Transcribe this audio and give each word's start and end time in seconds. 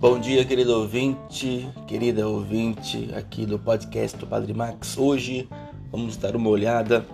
Bom 0.00 0.20
dia, 0.20 0.44
querido 0.44 0.78
ouvinte, 0.78 1.68
querida 1.88 2.28
ouvinte 2.28 3.10
aqui 3.16 3.44
do 3.44 3.58
podcast 3.58 4.16
do 4.16 4.28
Padre 4.28 4.54
Max. 4.54 4.96
Hoje 4.96 5.48
vamos 5.90 6.16
dar 6.16 6.36
uma 6.36 6.48
olhada 6.50 7.04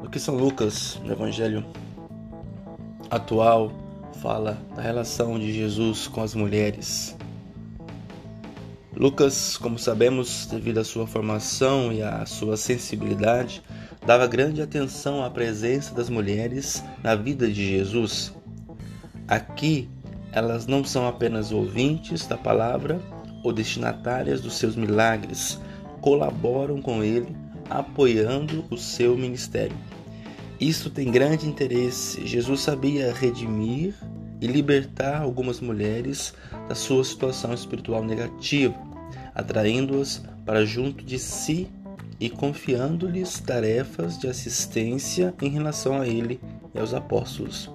no 0.00 0.08
que 0.08 0.20
São 0.20 0.36
Lucas, 0.36 0.96
no 1.02 1.10
Evangelho 1.10 1.66
atual, 3.10 3.72
fala 4.22 4.56
da 4.76 4.80
relação 4.80 5.40
de 5.40 5.52
Jesus 5.52 6.06
com 6.06 6.22
as 6.22 6.36
mulheres. 6.36 7.16
Lucas, 8.94 9.56
como 9.56 9.76
sabemos, 9.76 10.46
devido 10.46 10.78
à 10.78 10.84
sua 10.84 11.08
formação 11.08 11.92
e 11.92 12.00
à 12.00 12.24
sua 12.26 12.56
sensibilidade, 12.56 13.60
dava 14.06 14.28
grande 14.28 14.62
atenção 14.62 15.24
à 15.24 15.28
presença 15.28 15.92
das 15.92 16.08
mulheres 16.08 16.80
na 17.02 17.16
vida 17.16 17.48
de 17.48 17.70
Jesus. 17.70 18.32
Aqui 19.26 19.88
elas 20.34 20.66
não 20.66 20.84
são 20.84 21.06
apenas 21.06 21.52
ouvintes 21.52 22.26
da 22.26 22.36
palavra 22.36 23.00
ou 23.44 23.52
destinatárias 23.52 24.40
dos 24.40 24.54
seus 24.54 24.74
milagres, 24.74 25.60
colaboram 26.00 26.82
com 26.82 27.04
ele, 27.04 27.36
apoiando 27.70 28.64
o 28.68 28.76
seu 28.76 29.16
ministério. 29.16 29.76
Isso 30.60 30.90
tem 30.90 31.10
grande 31.10 31.46
interesse. 31.46 32.26
Jesus 32.26 32.62
sabia 32.62 33.12
redimir 33.12 33.94
e 34.40 34.46
libertar 34.48 35.22
algumas 35.22 35.60
mulheres 35.60 36.34
da 36.68 36.74
sua 36.74 37.04
situação 37.04 37.54
espiritual 37.54 38.02
negativa, 38.02 38.74
atraindo-as 39.34 40.24
para 40.44 40.64
junto 40.64 41.04
de 41.04 41.18
si 41.18 41.68
e 42.18 42.28
confiando-lhes 42.28 43.38
tarefas 43.38 44.18
de 44.18 44.26
assistência 44.26 45.32
em 45.40 45.50
relação 45.50 46.00
a 46.00 46.08
ele 46.08 46.40
e 46.74 46.78
aos 46.78 46.92
apóstolos. 46.92 47.70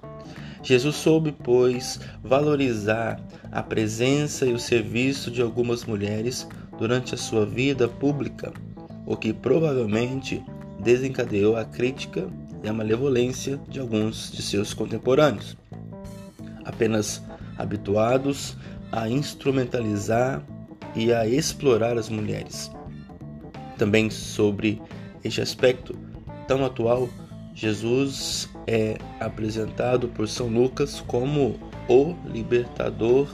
Jesus 0.62 0.96
soube, 0.98 1.32
pois, 1.32 2.00
valorizar 2.24 3.20
a 3.52 3.64
presença 3.64 4.46
e 4.46 4.54
o 4.54 4.60
serviço 4.60 5.32
de 5.32 5.42
algumas 5.42 5.86
mulheres 5.86 6.48
durante 6.78 7.16
a 7.16 7.18
sua 7.18 7.46
vida 7.46 7.88
pública, 7.88 8.54
o 9.06 9.16
que 9.16 9.34
provavelmente 9.34 10.44
desencadeou 10.80 11.56
a 11.56 11.66
crítica 11.66 12.28
e 12.64 12.68
a 12.68 12.74
malevolência 12.74 13.60
de 13.70 13.80
alguns 13.80 14.32
de 14.32 14.42
seus 14.42 14.74
contemporâneos, 14.74 15.58
apenas 16.66 17.22
habituados 17.58 18.56
a 18.92 19.10
instrumentalizar 19.10 20.44
e 20.96 21.14
a 21.14 21.28
explorar 21.28 21.98
as 21.98 22.10
mulheres. 22.10 22.72
Também 23.78 24.10
sobre 24.10 24.82
este 25.24 25.42
aspecto 25.42 25.98
tão 26.48 26.66
atual, 26.66 27.10
Jesus 27.54 28.50
é 28.72 29.00
apresentado 29.20 30.10
por 30.10 30.28
São 30.28 30.48
Lucas 30.48 31.02
como 31.08 31.60
o 31.88 32.14
libertador 32.32 33.28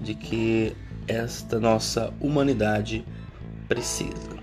de 0.00 0.16
que 0.16 0.76
esta 1.06 1.60
nossa 1.60 2.12
humanidade 2.20 3.04
precisa. 3.68 4.37